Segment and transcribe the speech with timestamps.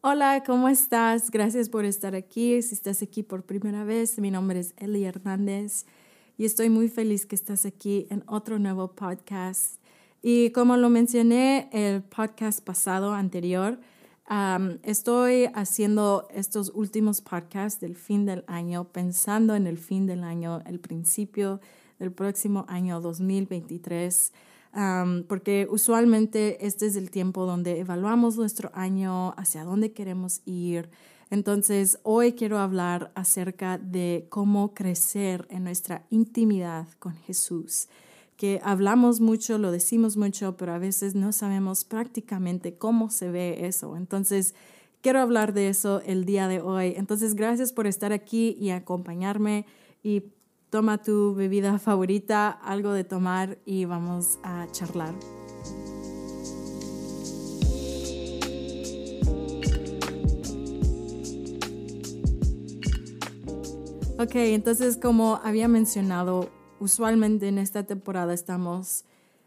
[0.00, 1.28] Hola, ¿cómo estás?
[1.28, 2.62] Gracias por estar aquí.
[2.62, 5.86] Si estás aquí por primera vez, mi nombre es Eli Hernández
[6.36, 9.80] y estoy muy feliz que estás aquí en otro nuevo podcast.
[10.22, 13.80] Y como lo mencioné el podcast pasado anterior,
[14.84, 20.62] estoy haciendo estos últimos podcasts del fin del año, pensando en el fin del año,
[20.64, 21.60] el principio
[21.98, 24.32] del próximo año 2023
[25.26, 30.90] porque usualmente este es el tiempo donde evaluamos nuestro año, hacia dónde queremos ir.
[31.30, 37.88] Entonces, hoy quiero hablar acerca de cómo crecer en nuestra intimidad con Jesús,
[38.36, 43.66] que hablamos mucho, lo decimos mucho, pero a veces no sabemos prácticamente cómo se ve
[43.66, 43.96] eso.
[43.96, 44.54] Entonces,
[45.02, 46.94] quiero hablar de eso el día de hoy.
[46.96, 49.66] Entonces, gracias por estar aquí y acompañarme
[50.02, 50.22] y
[50.70, 55.14] toma tu bebida favorita, algo de tomar y vamos a charlar.
[64.20, 69.04] Ok, entonces como había mencionado, usualmente en esta temporada estamos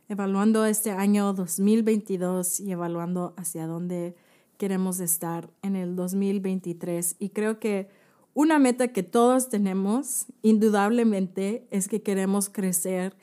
[0.08, 4.16] evaluando este año 2022 y evaluando hacia dónde
[4.58, 7.18] queremos estar en el 2023.
[7.20, 7.90] Y creo que
[8.34, 13.16] una meta que todos tenemos, indudablemente, es que queremos crecer,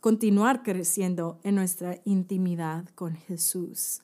[0.00, 4.02] continuar creciendo en nuestra intimidad con Jesús.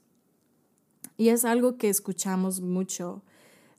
[1.16, 3.22] Y es algo que escuchamos mucho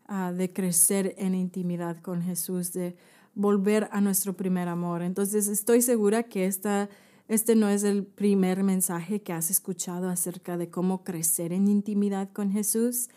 [0.08, 2.96] ah, de crecer en intimidad con Jesús, de
[3.36, 5.02] volver a nuestro primer amor.
[5.02, 6.90] Entonces estoy segura que esta,
[7.28, 12.32] este no es el primer mensaje que has escuchado acerca de cómo crecer en intimidad
[12.32, 13.10] con Jesús.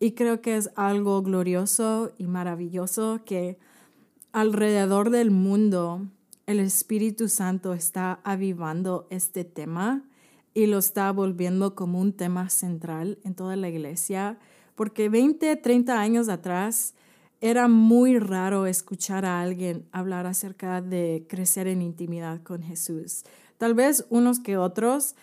[0.00, 3.58] Y creo que es algo glorioso y maravilloso que
[4.32, 6.06] alrededor del mundo
[6.46, 10.04] el Espíritu Santo está avivando este tema
[10.54, 14.38] y lo está volviendo como un tema central en toda la iglesia,
[14.74, 16.94] porque 20, 30 años atrás
[17.40, 23.24] era muy raro escuchar a alguien hablar acerca de crecer en intimidad con Jesús.
[23.58, 25.14] Tal vez unos que otros,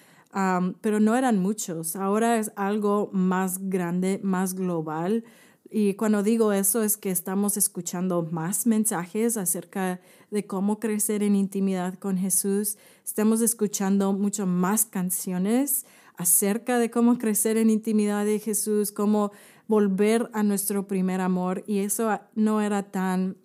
[0.82, 1.96] pero no eran muchos.
[1.96, 5.24] Ahora es algo más grande, más global.
[5.70, 10.02] Y cuando digo eso es que estamos escuchando más mensajes acerca
[10.32, 12.78] de cómo crecer en intimidad con Jesús.
[13.06, 15.86] Estamos escuchando mucho más canciones
[16.18, 19.32] acerca de cómo crecer en intimidad de Jesús, cómo
[19.68, 21.64] volver a nuestro primer amor.
[21.66, 23.38] Y eso no era tan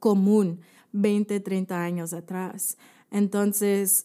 [0.00, 0.60] común
[0.92, 2.76] 20, 30 años atrás.
[3.10, 4.04] Entonces,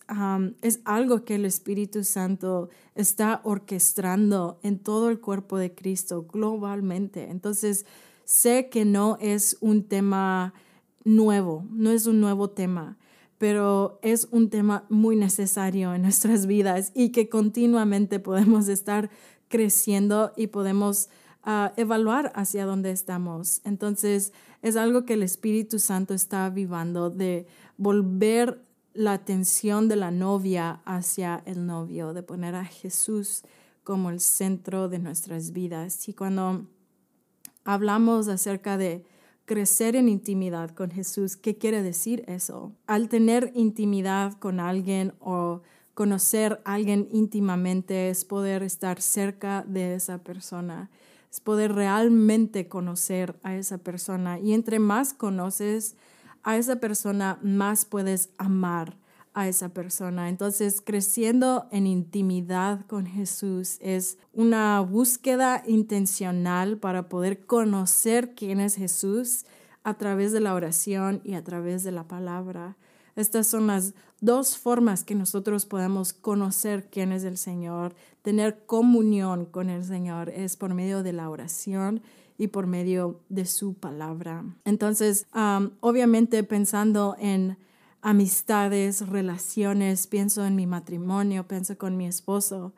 [0.62, 7.30] es algo que el Espíritu Santo está orquestando en todo el cuerpo de Cristo globalmente.
[7.30, 7.86] Entonces,
[8.24, 10.54] sé que no es un tema
[11.04, 12.98] nuevo, no es un nuevo tema,
[13.38, 19.12] pero es un tema muy necesario en nuestras vidas y que continuamente podemos estar
[19.50, 21.10] creciendo y podemos
[21.44, 23.62] ah, evaluar hacia dónde estamos.
[23.66, 24.34] Entonces,
[24.64, 27.46] es algo que el Espíritu Santo está avivando de
[27.78, 28.65] volver
[28.96, 33.44] la atención de la novia hacia el novio, de poner a Jesús
[33.84, 36.08] como el centro de nuestras vidas.
[36.08, 36.66] Y cuando
[37.66, 39.06] hablamos acerca de
[39.46, 42.74] crecer en intimidad con Jesús, ¿qué quiere decir eso?
[42.88, 45.62] Al tener intimidad con alguien o
[45.94, 50.90] conocer a alguien íntimamente es poder estar cerca de esa persona,
[51.32, 54.40] es poder realmente conocer a esa persona.
[54.40, 55.96] Y entre más conoces,
[56.46, 58.96] a esa persona, más puedes amar
[59.34, 60.30] a esa persona.
[60.30, 68.76] Entonces, creciendo en intimidad con Jesús es una búsqueda intencional para poder conocer quién es
[68.76, 69.46] Jesús
[69.84, 72.78] a través de la oración y a través de la palabra.
[73.16, 79.46] Estas son las dos formas que nosotros podemos conocer quién es el Señor, tener comunión
[79.46, 82.04] con el Señor, es por medio de la oración
[82.38, 84.44] y por medio de su palabra.
[84.66, 85.28] Entonces,
[85.80, 87.58] obviamente pensando en
[88.06, 92.72] amistades, relaciones, pienso en mi matrimonio, pienso con mi esposo,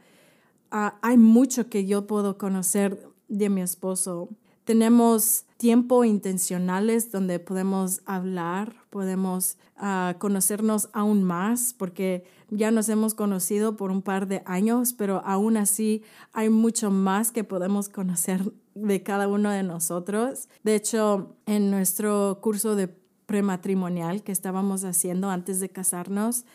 [0.72, 4.30] ah, hay mucho que yo puedo conocer de mi esposo.
[4.64, 13.14] Tenemos tiempo intencionales donde podemos hablar, podemos ah, conocernos aún más, porque ya nos hemos
[13.14, 18.54] conocido por un par de años, pero aún así hay mucho más que podemos conocer
[18.82, 20.50] de cada uno de nosotros.
[20.64, 22.88] De hecho, en nuestro curso de
[23.26, 26.46] prematrimonial que estábamos haciendo antes de casarnos,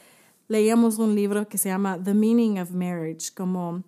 [0.48, 3.84] leíamos un libro que se llama The Meaning of Marriage, como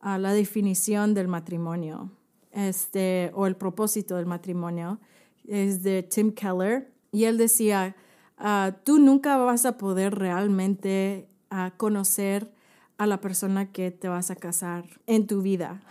[0.00, 2.10] ah, la definición del matrimonio,
[2.52, 5.00] este, o el propósito del matrimonio.
[5.46, 6.92] Es de Tim Keller.
[7.12, 7.96] Y él decía,
[8.38, 12.52] ah, tú nunca vas a poder realmente ah, conocer
[12.98, 15.82] a la persona que te vas a casar en tu vida,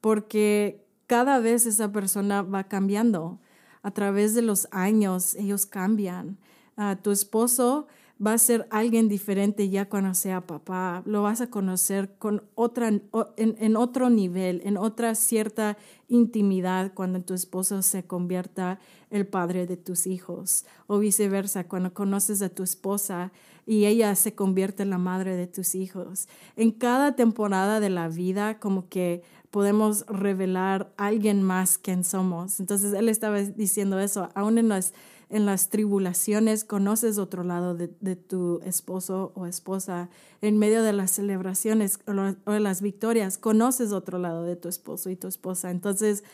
[0.00, 3.38] porque cada vez esa persona va cambiando.
[3.82, 6.38] A través de los años ellos cambian.
[6.76, 7.86] Ah, tu esposo
[8.24, 11.02] va a ser alguien diferente ya cuando sea papá.
[11.04, 13.02] Lo vas a conocer con otra, en,
[13.36, 15.76] en, otro nivel, en otra cierta
[16.08, 18.78] intimidad cuando tu esposo se convierta
[19.10, 20.64] el padre de tus hijos.
[20.86, 23.32] O viceversa, cuando conoces a tu esposa
[23.66, 26.28] y ella se convierte en la madre de tus hijos.
[26.56, 29.22] En cada temporada de la vida, como que
[29.54, 32.58] podemos revelar a alguien más quién somos.
[32.58, 34.94] Entonces él estaba diciendo eso, aún en las
[35.30, 40.10] en las tribulaciones conoces otro lado de, tu esposo o esposa.
[40.40, 45.08] En medio de las celebraciones o de las victorias conoces otro lado de tu esposo
[45.08, 45.70] y tu esposa.
[45.70, 46.24] Entonces,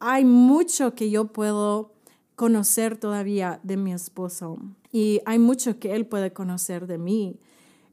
[0.00, 1.92] hay mucho que yo puedo
[2.34, 4.58] conocer todavía de mi esposo
[4.90, 7.38] y hay mucho que él puede conocer de mí.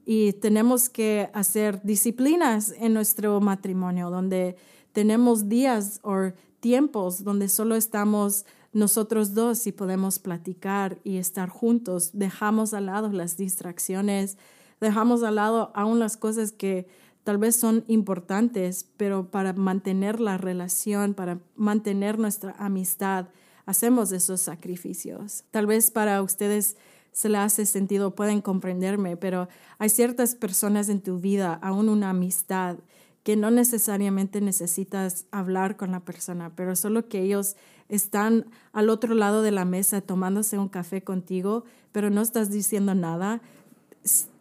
[0.04, 4.56] Y tenemos que hacer disciplinas en nuestro matrimonio donde
[4.92, 12.10] tenemos días o tiempos donde solo estamos nosotros dos y podemos platicar y estar juntos.
[12.14, 14.38] Dejamos al lado las distracciones,
[14.80, 16.86] dejamos al lado aún las cosas que
[17.24, 23.28] tal vez son importantes, pero para mantener la relación, para mantener nuestra amistad,
[23.66, 25.44] hacemos esos sacrificios.
[25.50, 26.76] Tal vez para ustedes
[27.12, 29.48] se le hace sentido, pueden comprenderme, pero
[29.78, 32.78] hay ciertas personas en tu vida, aún una amistad,
[33.22, 37.56] que no necesariamente necesitas hablar con la persona, pero solo que ellos
[37.88, 42.94] están al otro lado de la mesa tomándose un café contigo, pero no estás diciendo
[42.94, 43.42] nada,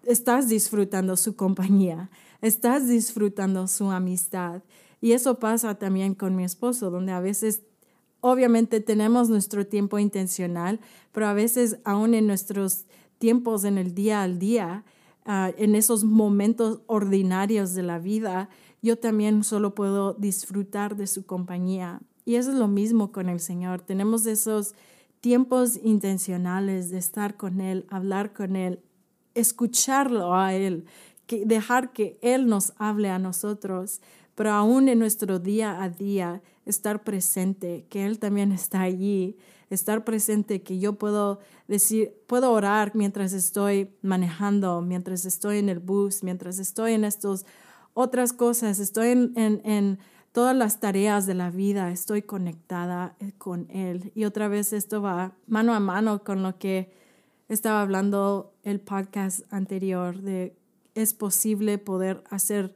[0.05, 2.09] estás disfrutando su compañía,
[2.41, 4.63] estás disfrutando su amistad.
[4.99, 7.61] Y eso pasa también con mi esposo, donde a veces,
[8.21, 10.79] obviamente tenemos nuestro tiempo intencional,
[11.11, 12.85] pero a veces aún en nuestros
[13.17, 14.83] tiempos en el día al día,
[15.25, 18.49] ah, en esos momentos ordinarios de la vida,
[18.81, 22.01] yo también solo puedo disfrutar de su compañía.
[22.25, 23.81] Y eso es lo mismo con el Señor.
[23.81, 24.73] Tenemos esos
[25.19, 28.79] tiempos intencionales de estar con Él, hablar con Él,
[29.35, 30.85] escucharlo a Él,
[31.27, 34.01] dejar que Él nos hable a nosotros,
[34.35, 39.37] pero aún en nuestro día a día estar presente, que Él también está allí,
[39.69, 45.79] estar presente, que yo puedo decir, puedo orar mientras estoy manejando, mientras estoy en el
[45.79, 47.45] bus, mientras estoy en estas
[47.93, 49.99] otras cosas, estoy en, en
[50.31, 54.11] todas las tareas de la vida, estoy conectada eh, con Él.
[54.15, 56.91] Y otra vez esto va mano a mano con lo que
[57.49, 60.55] estaba hablando el podcast anterior, de
[60.95, 62.75] es posible poder hacer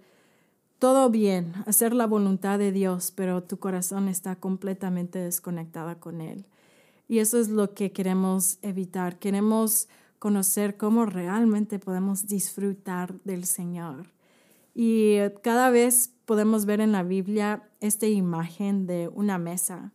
[0.79, 6.45] todo bien, hacer la voluntad de Dios, pero tu corazón está completamente desconectada con Él.
[7.07, 9.19] Y eso es lo que queremos evitar.
[9.19, 9.87] Queremos
[10.19, 14.11] conocer cómo realmente podemos disfrutar del Señor.
[14.73, 19.93] Y cada vez podemos ver en la Biblia esta imagen de una mesa.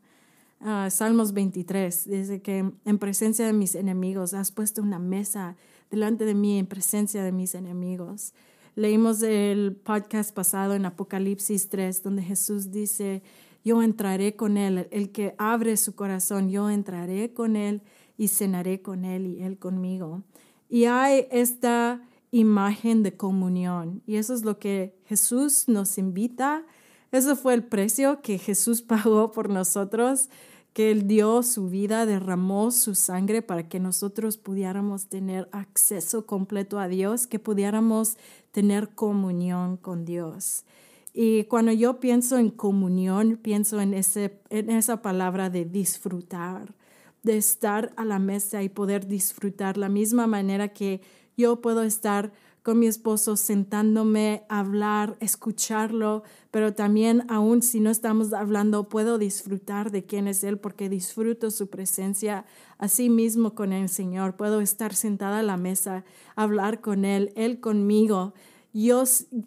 [0.61, 5.57] Ah, Salmos 23 dice que en presencia de mis enemigos has puesto una mesa
[5.91, 8.33] delante de mí en presencia de mis enemigos.
[8.77, 13.23] Leímos el podcast pasado en Apocalipsis 3 donde Jesús dice,
[13.65, 17.83] yo entraré con él, el que abre su corazón, yo entraré con él
[18.17, 20.23] y cenaré con él y él conmigo.
[20.69, 22.01] Y hay esta
[22.31, 24.03] imagen de comunión.
[24.07, 26.65] Y eso es lo que Jesús nos invita.
[27.11, 30.29] Eso fue el precio que Jesús pagó por nosotros,
[30.73, 36.79] que Él dio su vida, derramó su sangre para que nosotros pudiéramos tener acceso completo
[36.79, 38.17] a Dios, que pudiéramos
[38.53, 40.65] tener comunión con Dios.
[41.13, 46.75] Y cuando yo pienso en comunión, pienso en, ese, en esa palabra de disfrutar,
[47.23, 51.01] de estar a la mesa y poder disfrutar la misma manera que
[51.37, 52.33] yo puedo estar
[52.75, 59.91] mi esposo sentándome a hablar, escucharlo, pero también aún si no estamos hablando, puedo disfrutar
[59.91, 62.45] de quién es Él porque disfruto su presencia
[62.79, 64.37] así mismo con el Señor.
[64.37, 66.05] Puedo estar sentada a la mesa,
[66.37, 68.35] hablar con Él, Él conmigo,
[68.73, 69.05] yo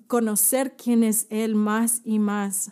[0.08, 2.72] conocer quién es Él más y más.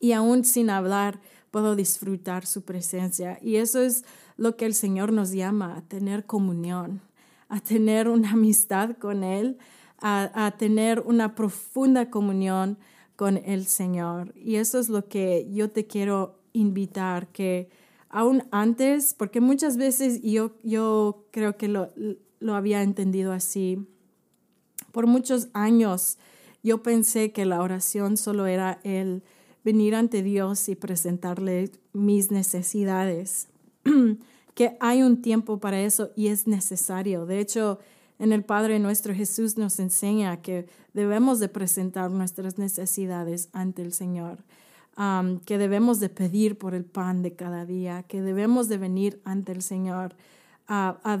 [0.00, 3.38] Y aún sin hablar, puedo disfrutar su presencia.
[3.40, 4.04] Y eso es
[4.36, 7.00] lo que el Señor nos llama, a tener comunión
[7.48, 9.58] a tener una amistad con Él,
[10.00, 12.78] a, tener una profunda comunión
[13.16, 14.34] con el Señor.
[14.36, 17.70] Y eso es lo que yo te quiero invitar, que
[18.08, 21.92] aún antes, porque muchas veces yo, yo creo que lo,
[22.40, 23.86] lo había entendido así,
[24.92, 26.18] por muchos años
[26.62, 29.22] yo pensé que la oración solo era el
[29.64, 33.48] venir ante Dios y presentarle mis necesidades.
[34.56, 37.26] que hay un tiempo para eso y es necesario.
[37.26, 37.78] De hecho,
[38.18, 43.92] en el Padre nuestro Jesús nos enseña que debemos de presentar nuestras necesidades ante el
[43.92, 44.38] Señor.
[45.44, 49.52] que debemos de pedir por el pan de cada día, que debemos de venir ante
[49.52, 50.16] el Señor
[50.66, 51.20] a,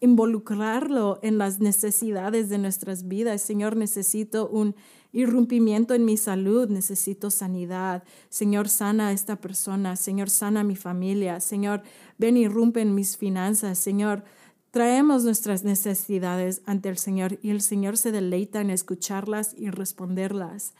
[0.00, 3.42] involucrarlo en las necesidades de nuestras vidas.
[3.42, 4.74] Señor, necesito un
[5.12, 8.04] irrumpimiento en mi salud, necesito sanidad.
[8.28, 9.96] Señor, sana a esta persona.
[9.96, 11.40] Señor, sana a mi familia.
[11.40, 11.82] Señor,
[12.18, 13.78] ven irrumpe en mis finanzas.
[13.78, 14.22] Señor,
[14.70, 20.74] traemos nuestras necesidades ante el Señor y el Señor se deleita en escucharlas y responderlas.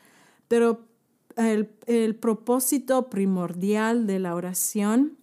[0.46, 0.86] Pero
[1.36, 5.16] el propósito primordial de la oración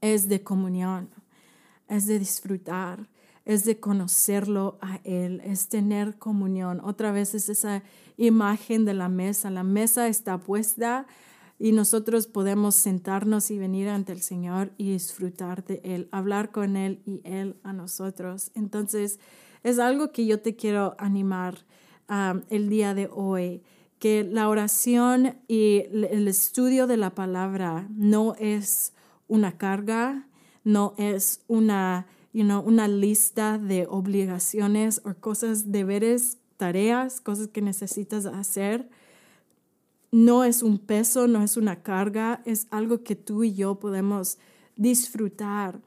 [0.00, 1.08] es de comunión,
[1.88, 3.08] es de disfrutar,
[3.44, 6.80] es de conocerlo a Él, es tener comunión.
[6.84, 7.82] Otra vez es esa
[8.16, 9.50] imagen de la mesa.
[9.50, 11.06] La mesa está puesta
[11.58, 16.76] y nosotros podemos sentarnos y venir ante el Señor y disfrutar de Él, hablar con
[16.76, 18.50] Él y Él a nosotros.
[18.54, 19.18] Entonces,
[19.62, 21.64] es algo que yo te quiero animar
[22.08, 23.62] um, el día de hoy
[23.98, 28.92] que la oración y el estudio de la palabra no es
[29.26, 30.28] una carga,
[30.68, 37.62] no es una, you know, una lista de obligaciones o cosas, deberes, tareas, cosas que
[37.62, 38.90] necesitas hacer.
[40.12, 44.36] No es un peso, no es una carga, es algo que tú y yo podemos
[44.76, 45.80] disfrutar.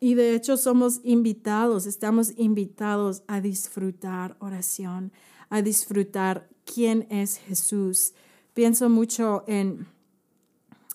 [0.00, 5.12] Y de hecho somos invitados, estamos invitados a disfrutar oración,
[5.48, 8.14] a disfrutar quién es Jesús.
[8.52, 9.86] Pienso mucho en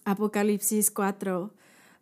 [0.03, 1.53] Apocalipsis 4,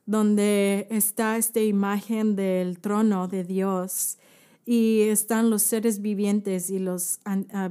[0.05, 4.17] donde está esta imagen del trono de Dios
[4.65, 7.19] y están los seres vivientes y los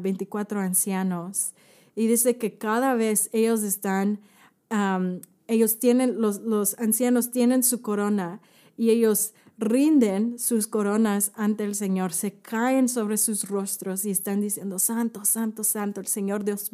[0.01, 1.53] 24 ancianos.
[1.95, 4.21] Y dice que cada vez ellos están,
[5.47, 8.41] ellos tienen, los, los ancianos tienen su corona
[8.77, 14.41] y ellos rinden sus coronas ante el Señor, se caen sobre sus rostros y están
[14.41, 16.71] diciendo, Santo, Santo, Santo, el Señor Dios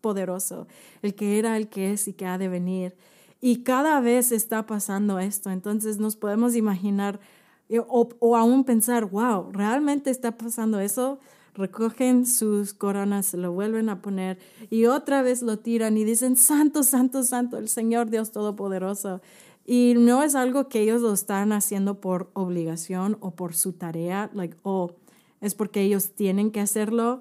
[0.00, 0.68] poderoso,
[1.00, 2.94] el que era, el que es y que ha de venir.
[3.40, 7.20] Y cada vez está pasando esto, entonces nos podemos imaginar
[7.68, 11.20] eh, o, o aún pensar, wow, ¿realmente está pasando eso?
[11.58, 14.38] recogen sus coronas, lo vuelven a poner
[14.70, 19.20] y otra vez lo tiran y dicen, Santo, Santo, Santo, el Señor Dios Todopoderoso.
[19.66, 24.30] Y no es algo que ellos lo están haciendo por obligación o por su tarea,
[24.32, 24.92] like, oh,
[25.40, 27.20] es porque ellos tienen que hacerlo.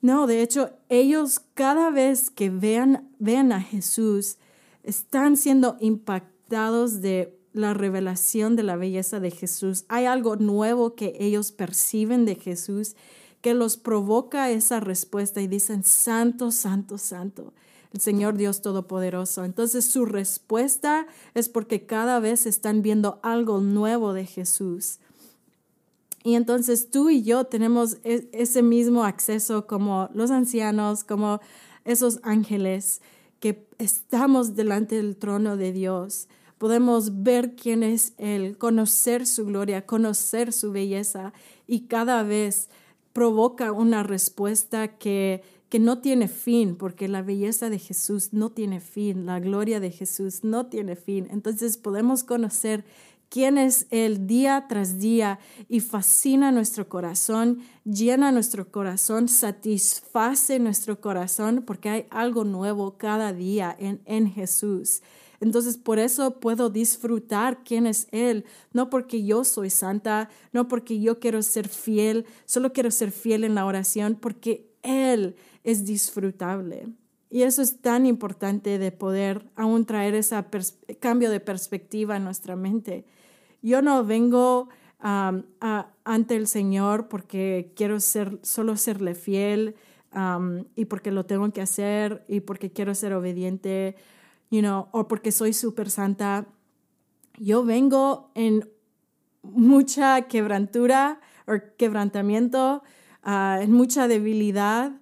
[0.00, 4.38] No, de hecho, ellos cada vez que vean, vean a Jesús,
[4.84, 9.84] están siendo impactados de la revelación de la belleza de Jesús.
[9.88, 12.94] Hay algo nuevo que ellos perciben de Jesús
[13.40, 17.52] que los provoca esa respuesta y dicen, Santo, Santo, Santo
[17.94, 19.44] el Señor Dios Todopoderoso.
[19.44, 24.98] Entonces su respuesta es porque cada vez están viendo algo nuevo de Jesús.
[26.24, 31.40] Y entonces tú y yo tenemos e-, ese mismo acceso como los ancianos, como
[31.84, 33.00] esos ángeles
[33.44, 36.28] que estamos delante del trono de Dios.
[36.56, 41.34] Podemos ver quién es Él, conocer su gloria, conocer su belleza
[41.66, 42.70] y cada vez
[43.12, 45.42] provoca una respuesta que
[45.74, 49.90] que no tiene fin, porque la belleza de Jesús no tiene fin, la gloria de
[49.90, 51.26] Jesús no tiene fin.
[51.32, 52.84] Entonces podemos conocer
[53.28, 55.38] quién es Él día tras día
[55.68, 63.32] y fascina nuestro corazón, llena nuestro corazón, satisface nuestro corazón, porque hay algo nuevo cada
[63.32, 65.02] día en, en Jesús.
[65.40, 71.00] Entonces, por eso puedo disfrutar quién es Él, no porque yo soy santa, no porque
[71.00, 76.88] yo quiero ser fiel, solo quiero ser fiel en la oración, porque Él es disfrutable.
[77.34, 80.36] Y eso es tan importante de poder aún traer ese
[81.00, 83.06] cambio de perspectiva en nuestra mente.
[83.60, 84.68] Yo no vengo
[85.00, 89.74] ante el Señor porque quiero ser, solo serle fiel
[90.76, 93.96] y porque lo tengo que hacer y porque quiero ser obediente,
[94.52, 96.46] you know, o porque soy súper santa.
[97.36, 98.70] Yo vengo en
[99.42, 102.84] mucha quebrantura o quebrantamiento,
[103.24, 104.92] ah, en mucha debilidad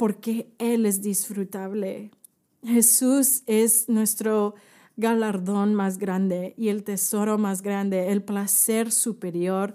[0.00, 2.10] porque Él es disfrutable.
[2.64, 4.54] Jesús es nuestro
[4.96, 9.74] galardón más grande y el tesoro más grande, el placer superior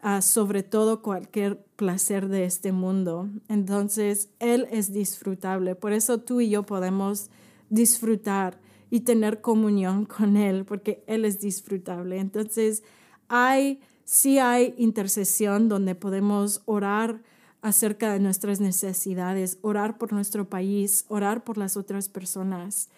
[0.00, 3.28] a sobre todo cualquier placer de este mundo.
[3.48, 5.74] Entonces, Él es disfrutable.
[5.74, 7.28] Por eso tú y yo podemos
[7.68, 8.60] disfrutar
[8.92, 12.20] y tener comunión con Él, porque Él es disfrutable.
[12.20, 12.84] Entonces,
[13.26, 17.22] hay, sí hay intercesión donde podemos orar
[17.64, 22.90] acerca de nuestras necesidades, orar por nuestro país, orar por las otras personas,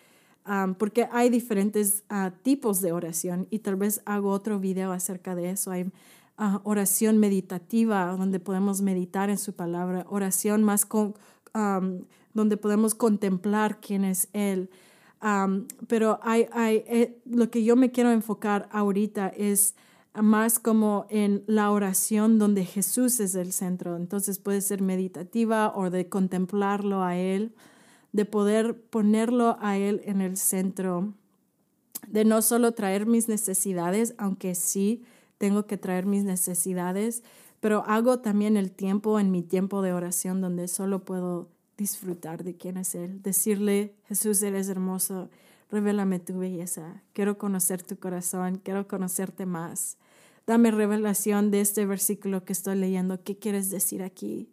[0.77, 5.51] porque hay diferentes ah, tipos de oración y tal vez hago otro video acerca de
[5.51, 5.71] eso.
[5.71, 5.93] Hay
[6.37, 11.15] ah, oración meditativa donde podemos meditar en su palabra, oración más con,
[12.35, 14.69] donde podemos contemplar quién es Él.
[15.87, 19.77] pero eh, lo que yo me quiero enfocar ahorita es
[20.23, 23.97] más como en la oración donde Jesús es el centro.
[23.97, 27.55] Entonces puede ser meditativa o de contemplarlo a Él,
[28.13, 31.13] de poder ponerlo a Él en el centro,
[32.09, 35.05] de no solo traer mis necesidades, aunque sí
[35.39, 37.23] tengo que traer mis necesidades,
[37.61, 42.57] pero hago también el tiempo en mi tiempo de oración donde solo puedo disfrutar de
[42.57, 45.29] quién es Él, decirle, Jesús, eres hermoso,
[45.71, 49.99] revélame tu belleza, quiero conocer tu corazón, quiero conocerte más.
[50.47, 54.49] Dame revelación de este versículo que estoy leyendo, ¿qué quieres decir aquí?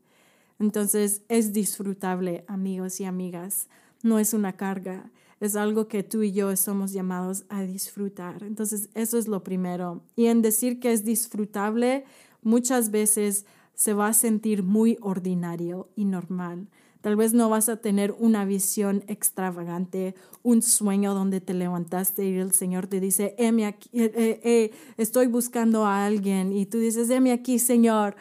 [0.60, 3.68] Entonces es disfrutable, amigos y amigas,
[4.02, 8.44] no es una carga, es algo que tú y yo somos llamados a disfrutar.
[8.44, 10.02] Entonces eso es lo primero.
[10.16, 12.06] Y en decir que es disfrutable,
[12.42, 13.46] muchas veces
[13.76, 16.70] se va a sentir muy ordinario y normal.
[17.04, 22.38] Tal vez no vas a tener una visión extravagante, un sueño donde te levantaste y
[22.38, 23.36] el Señor te dice,
[23.68, 28.16] aquí, eh, eh, eh, estoy buscando a alguien y tú dices, heme aquí, Señor.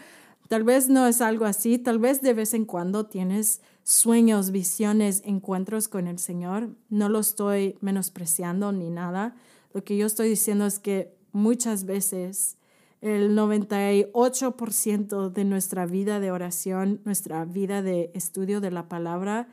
[0.48, 5.22] Tal vez no es algo así, tal vez de vez en cuando tienes sueños, visiones,
[5.24, 6.70] encuentros con el Señor.
[6.90, 9.36] No lo estoy menospreciando ni nada.
[9.72, 12.56] Lo que yo estoy diciendo es que muchas veces
[13.02, 19.48] el 98% de nuestra vida de oración, nuestra vida de estudio de la palabra,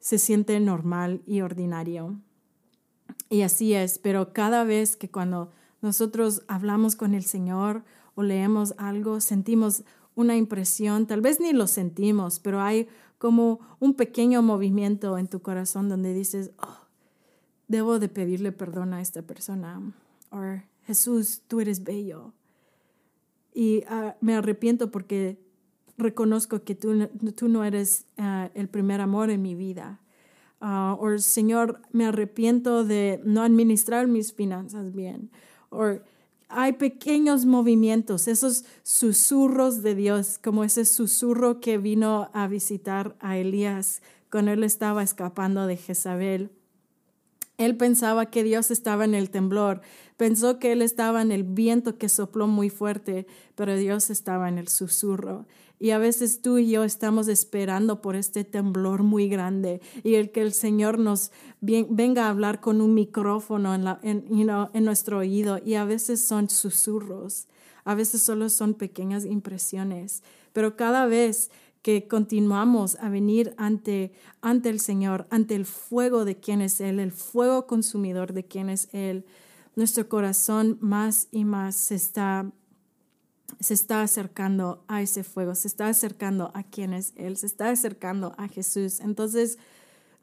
[0.00, 2.20] se siente normal y ordinario.
[3.30, 7.84] Y así es, pero cada vez que cuando nosotros hablamos con el Señor
[8.14, 9.84] o leemos algo, sentimos
[10.14, 15.40] una impresión, tal vez ni lo sentimos, pero hay como un pequeño movimiento en tu
[15.40, 16.86] corazón donde dices, oh,
[17.66, 19.80] debo de pedirle perdón a esta persona.
[20.30, 20.40] O
[20.84, 22.34] Jesús, tú eres bello
[23.58, 25.36] y ah, me arrepiento porque
[25.96, 30.00] reconozco que tú, tú no eres ah, el primer amor en mi vida.
[30.60, 35.32] Uh, o Señor, me arrepiento de no administrar mis finanzas bien.
[35.70, 35.98] O
[36.48, 43.38] hay pequeños movimientos, esos susurros de Dios, como ese susurro que vino a visitar a
[43.38, 46.52] Elías cuando él estaba escapando de Jezabel.
[47.58, 49.80] Él pensaba que Dios estaba en el temblor,
[50.16, 54.58] pensó que Él estaba en el viento que sopló muy fuerte, pero Dios estaba en
[54.58, 55.46] el susurro.
[55.80, 60.30] Y a veces tú y yo estamos esperando por este temblor muy grande y el
[60.30, 65.84] que el Señor nos venga a hablar con un micrófono en, nuestro oído y a
[65.84, 67.46] veces son susurros,
[67.84, 71.50] a veces solo son pequeñas impresiones, pero cada vez
[71.88, 77.00] que continuamos a venir ante, ante el Señor, ante el fuego de quien es Él,
[77.00, 79.24] el fuego consumidor de quien es Él,
[79.74, 82.52] nuestro corazón más y más se está,
[83.58, 87.70] se está acercando a ese fuego, se está acercando a quien es Él, se está
[87.70, 89.00] acercando a Jesús.
[89.00, 89.56] Entonces,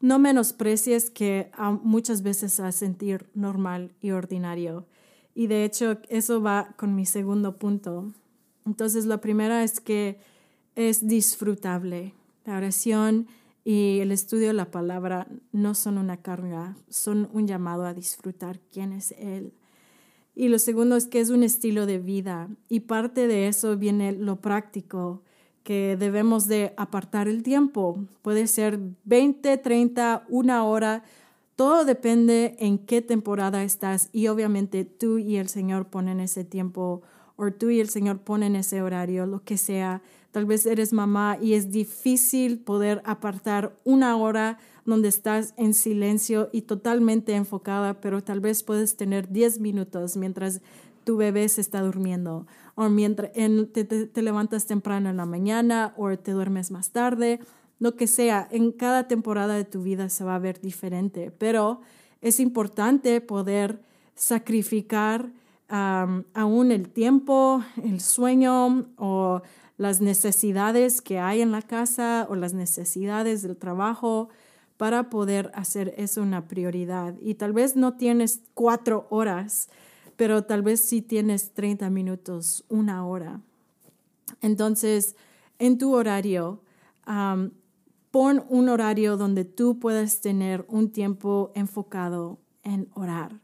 [0.00, 1.50] no menosprecies que
[1.82, 4.86] muchas veces a sentir normal y ordinario.
[5.34, 8.12] Y de hecho, eso va con mi segundo punto.
[8.64, 10.35] Entonces, la primera es que
[10.76, 12.14] es disfrutable.
[12.44, 13.26] La oración
[13.64, 18.60] y el estudio de la palabra no son una carga, son un llamado a disfrutar
[18.72, 19.52] quién es Él.
[20.36, 24.12] Y lo segundo es que es un estilo de vida y parte de eso viene
[24.12, 25.22] lo práctico,
[25.64, 28.06] que debemos de apartar el tiempo.
[28.22, 31.02] Puede ser 20, 30, una hora,
[31.56, 37.02] todo depende en qué temporada estás y obviamente tú y el Señor ponen ese tiempo
[37.36, 40.02] o tú y el Señor ponen ese horario, lo que sea
[40.36, 46.50] Tal vez eres mamá y es difícil poder apartar una hora donde estás en silencio
[46.52, 50.60] y totalmente enfocada, pero tal vez puedes tener 10 minutos mientras
[51.04, 56.32] tu bebé se está durmiendo o mientras te, levantas temprano en la mañana o te
[56.32, 57.40] duermes más tarde,
[57.78, 58.46] lo que sea.
[58.50, 61.80] En cada temporada de tu vida se va a ver diferente, pero
[62.20, 63.80] es importante poder
[64.14, 65.30] sacrificar
[65.68, 69.42] aún el tiempo, el sueño o
[69.78, 74.28] las necesidades que hay en la casa o las necesidades del trabajo
[74.76, 77.14] para poder hacer eso una prioridad.
[77.20, 79.68] Y tal vez no tienes cuatro horas,
[80.16, 83.40] pero tal vez sí tienes 30 minutos, una hora.
[84.40, 85.16] Entonces,
[85.58, 86.62] en tu horario,
[88.10, 93.40] pon un horario donde tú puedas tener un tiempo enfocado en orar,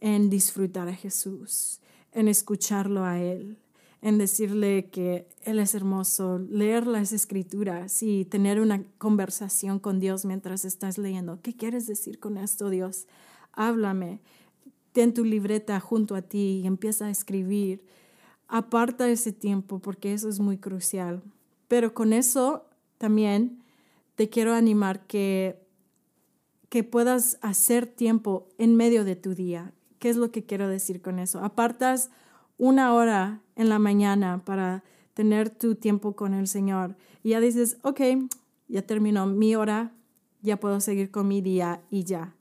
[0.00, 1.80] en disfrutar a Jesús,
[2.12, 3.58] en escucharlo a Él,
[4.02, 10.24] en decirle que Él es hermoso, leer las escrituras y tener una conversación con Dios
[10.24, 11.40] mientras estás leyendo.
[11.42, 13.06] ¿Qué quieres decir con esto, Dios?
[13.52, 14.20] Háblame.
[14.92, 17.84] Ten tu libreta junto a ti y empieza a escribir.
[18.48, 21.22] Aparta ese tiempo porque eso es muy crucial.
[21.68, 22.66] Pero con eso
[22.98, 23.62] también
[24.14, 25.58] te quiero animar que,
[26.68, 29.72] que puedas hacer tiempo en medio de tu día.
[29.98, 31.40] ¿Qué es lo que quiero decir con eso?
[31.40, 32.10] Apartas
[32.58, 34.82] una hora en la mañana para
[35.14, 36.96] tener tu tiempo con el Señor.
[37.22, 38.00] Y ya dices, ok,
[38.68, 39.92] ya terminó mi hora,
[40.42, 42.34] ya puedo seguir con mi día y ya.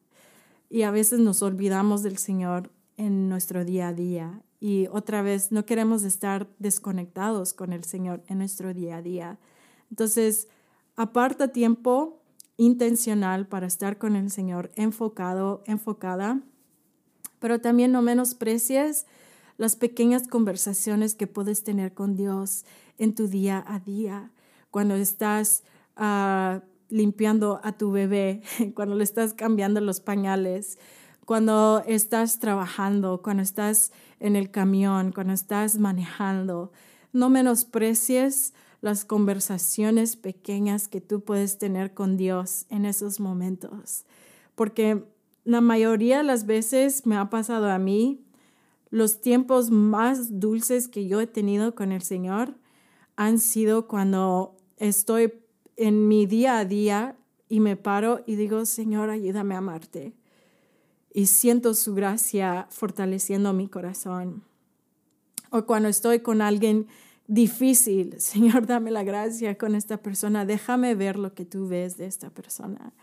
[0.70, 4.42] Y a veces nos olvidamos del Señor en nuestro día a día.
[4.60, 9.40] Y otra vez, no queremos estar desconectados con el Señor en nuestro día a día.
[9.90, 10.48] Entonces,
[10.96, 12.22] aparta tiempo
[12.58, 16.42] intencional para estar con el Señor enfocado, enfocada,
[17.40, 19.06] pero también no menosprecies
[19.58, 22.66] las pequeñas conversaciones que puedes tener con Dios
[22.98, 24.32] en tu día a día,
[24.72, 25.64] cuando estás
[25.98, 28.42] uh, limpiando a tu bebé,
[28.76, 30.78] cuando le estás cambiando los pañales,
[31.26, 36.72] cuando estás trabajando, cuando estás en el camión, cuando estás manejando.
[37.14, 44.06] No menosprecies las conversaciones pequeñas que tú puedes tener con Dios en esos momentos,
[44.54, 45.04] porque
[45.46, 48.26] la mayoría de las veces me ha pasado a mí,
[48.90, 52.56] los tiempos más dulces que yo he tenido con el Señor
[53.16, 55.34] han sido cuando estoy
[55.78, 57.16] en mi día a día
[57.48, 60.14] y me paro y digo, Señor, ayúdame a amarte.
[61.14, 64.44] Y siento su gracia fortaleciendo mi corazón.
[65.52, 66.88] O cuando estoy con alguien
[67.28, 72.08] difícil, Señor, dame la gracia con esta persona, déjame ver lo que tú ves de
[72.08, 72.94] esta persona.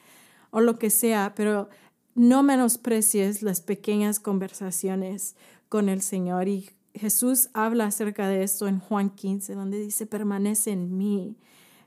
[0.50, 1.68] O lo que sea, pero
[2.14, 5.36] no menosprecies las pequeñas conversaciones
[5.68, 6.48] con el Señor.
[6.48, 11.36] Y Jesús habla acerca de esto en Juan 15, donde dice, permanece en mí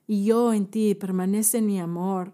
[0.08, 2.34] y yo en ti, permanece mi amor.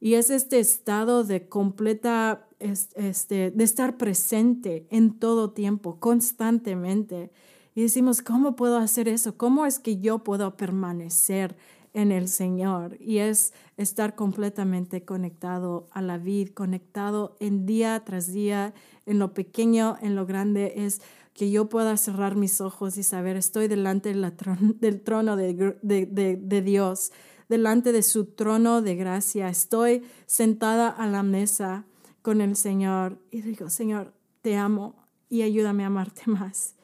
[0.00, 7.30] Y es este estado de completa, este, de estar presente en todo tiempo, constantemente.
[7.74, 9.36] Y decimos, ¿cómo puedo hacer eso?
[9.36, 11.56] ¿Cómo es que yo puedo permanecer
[11.94, 12.96] en el Señor?
[13.00, 18.74] Y es estar completamente conectado a la vida, conectado en día tras día,
[19.06, 21.00] en lo pequeño, en lo grande, es
[21.34, 24.12] que yo pueda cerrar mis ojos y saber, estoy delante
[24.80, 27.12] del trono de, Dios,
[27.48, 31.86] delante de su trono de gracia, estoy sentada a la mesa
[32.22, 34.96] con el Señor y digo, Señor, te amo
[35.28, 36.74] y ayúdame a amarte más.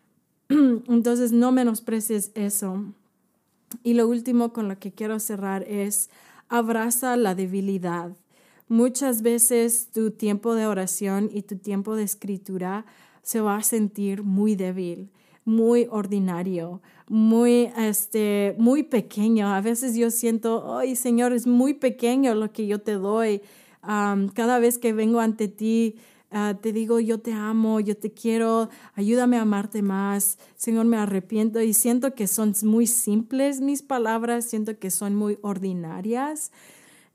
[0.48, 2.84] Entonces, no menosprecies eso.
[3.82, 6.10] Y lo último con lo que quiero cerrar es,
[6.48, 8.12] abraza la debilidad.
[8.68, 12.86] Muchas veces tu tiempo de oración y tu tiempo de escritura
[13.22, 15.10] se va a sentir muy débil,
[15.44, 19.48] muy ordinario, muy, este, muy pequeño.
[19.48, 23.42] A veces yo siento, ay Señor, es muy pequeño lo que yo te doy.
[23.82, 25.96] cada vez que vengo ante ti,
[26.34, 30.38] ah, te digo, yo te amo, yo te quiero, ayúdame a amarte más.
[30.56, 35.38] Señor, me arrepiento y siento que son muy simples mis palabras, siento que son muy
[35.40, 36.52] ordinarias.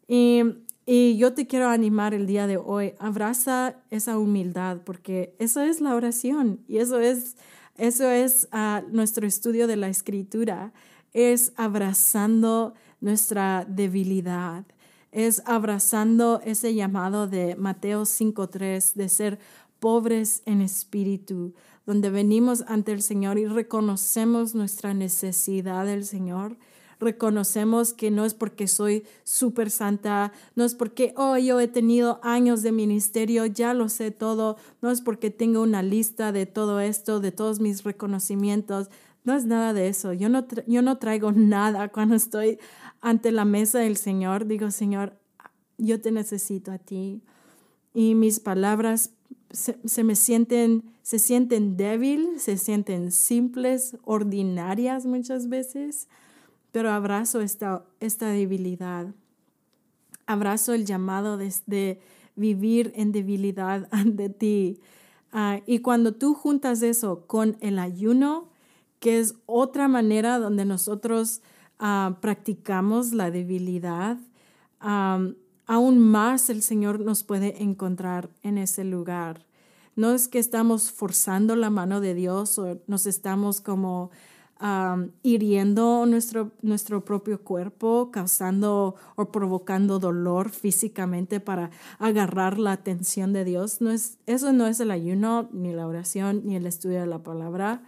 [0.07, 0.43] Y
[0.91, 5.81] y yo te quiero animar el día de hoy, abraza esa humildad, porque eso es
[5.81, 7.35] la oración y eso es,
[7.77, 10.73] eso es ah, nuestro estudio de la escritura,
[11.13, 14.65] es abrazando nuestra debilidad,
[15.11, 19.39] es abrazando ese llamado de Mateo 5.3 de ser
[19.79, 21.53] pobres en espíritu,
[21.85, 26.57] donde venimos ante el Señor y reconocemos nuestra necesidad del Señor
[26.99, 32.19] reconocemos que no es porque soy súper santa, no es porque, oh, yo he tenido
[32.23, 36.79] años de ministerio, ya lo sé todo, no es porque tengo una lista de todo
[36.79, 38.89] esto, de todos mis reconocimientos,
[39.23, 40.13] no es nada de eso.
[40.13, 42.59] Yo no, yo no traigo nada cuando estoy
[43.01, 44.45] ante la mesa del Señor.
[44.45, 45.17] Digo, Señor,
[45.77, 47.21] yo te necesito a ti.
[47.93, 49.11] Y mis palabras
[49.51, 56.07] se, se me sienten, se sienten débil, se sienten simples, ordinarias muchas veces
[56.71, 59.07] pero abrazo esta, esta debilidad.
[60.25, 61.99] Abrazo el llamado de,
[62.35, 64.79] vivir en debilidad ante ti.
[65.31, 68.49] Ah, y cuando tú juntas eso con el ayuno,
[68.99, 71.41] que es otra manera donde nosotros
[71.79, 74.17] ah, practicamos la debilidad,
[74.79, 79.45] aún más el Señor nos puede encontrar en ese lugar.
[79.95, 84.11] No es que estamos forzando la mano de Dios o nos estamos como
[85.23, 93.45] hiriendo nuestro, nuestro propio cuerpo, causando o provocando dolor físicamente para agarrar la atención de
[93.45, 93.79] Dios.
[93.79, 97.19] No es, eso no es el ayuno, ni la oración, ni el estudio de la
[97.19, 97.83] palabra.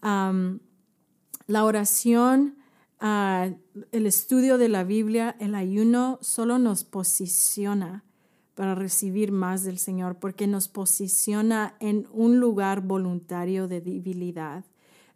[0.00, 2.57] la oración,
[3.00, 3.50] ah,
[3.92, 8.04] el estudio de la Biblia, el ayuno solo nos posiciona
[8.54, 14.64] para recibir más del Señor, porque nos posiciona en un lugar voluntario de debilidad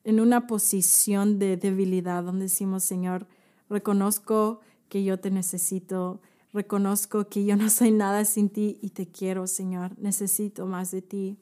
[0.04, 3.26] en una posición de debilidad donde decimos, Señor,
[3.68, 6.20] reconozco que yo te necesito.
[6.52, 9.98] Reconozco que yo no soy nada sin ti y te quiero, Señor.
[9.98, 11.38] Necesito más de ti.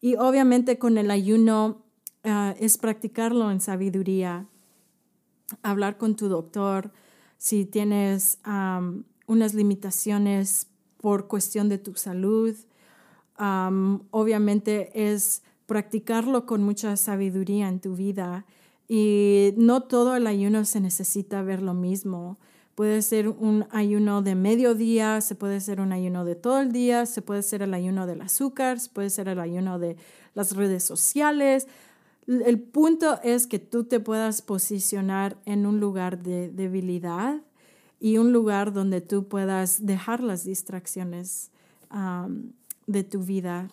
[0.00, 1.82] Y obviamente con el ayuno
[2.24, 4.48] ah, es practicarlo en sabiduría.
[5.62, 6.92] Hablar con tu doctor
[7.38, 8.38] si tienes
[9.26, 12.54] unas limitaciones por cuestión de tu salud.
[13.36, 18.46] obviamente es practicarlo con mucha sabiduría en tu vida
[18.88, 22.38] y no todo el ayuno se necesita ver lo mismo.
[22.74, 27.06] Puede ser un ayuno de mediodía, se puede ser un ayuno de todo el día,
[27.06, 29.96] se puede ser el ayuno del azúcar, se puede ser el ayuno de
[30.34, 31.68] las redes sociales.
[32.26, 37.42] El punto es que tú te puedas posicionar en un lugar de debilidad
[38.00, 41.50] y un lugar donde tú puedas dejar las distracciones
[42.86, 43.70] de tu vida,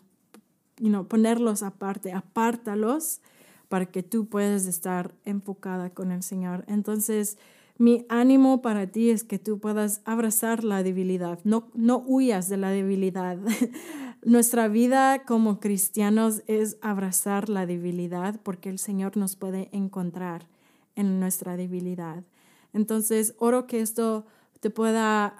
[0.79, 3.21] you ponerlos aparte, apártalos
[3.69, 6.65] para que tú puedas estar enfocada con el Señor.
[6.67, 7.37] Entonces,
[7.81, 12.57] mi ánimo para ti es que tú puedas abrazar la debilidad, no, no huyas de
[12.57, 13.39] la debilidad.
[14.23, 20.47] Nuestra vida como cristianos es abrazar la debilidad porque el Señor nos puede encontrar
[20.95, 22.23] en nuestra debilidad.
[22.71, 24.27] Entonces, oro que esto
[24.59, 25.33] te pueda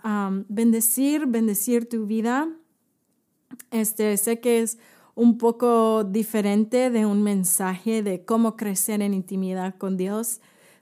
[0.49, 2.49] bendecir, bendecir tu vida.
[3.69, 4.79] Este, sé que es
[5.13, 10.41] un poco diferente de un mensaje de cómo crecer en intimidad con Dios,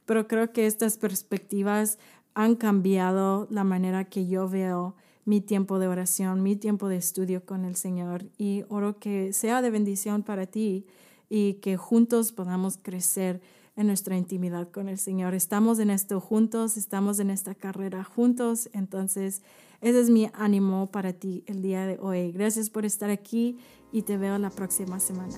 [0.10, 2.00] pero creo que estas perspectivas
[2.34, 7.46] han cambiado la manera que yo veo mi tiempo de oración, mi tiempo de estudio
[7.46, 10.88] con el Señor y oro que sea de bendición para ti
[11.30, 13.40] y que juntos podamos crecer
[13.76, 15.36] en nuestra intimidad con el Señor.
[15.36, 19.44] Estamos en esto juntos, estamos en esta carrera juntos, entonces
[19.80, 22.32] ese es mi ánimo para ti el día de hoy.
[22.32, 23.60] Gracias por estar aquí
[23.92, 25.38] y te veo la próxima semana.